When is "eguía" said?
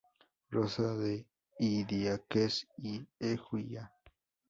3.19-3.93